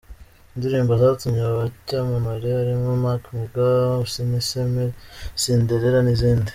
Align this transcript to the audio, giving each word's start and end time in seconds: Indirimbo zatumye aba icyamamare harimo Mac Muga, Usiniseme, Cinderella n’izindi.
Indirimbo 0.55 0.91
zatumye 1.01 1.41
aba 1.49 1.61
icyamamare 1.71 2.47
harimo 2.57 2.91
Mac 3.05 3.21
Muga, 3.35 3.67
Usiniseme, 4.05 4.83
Cinderella 5.41 5.99
n’izindi. 6.03 6.49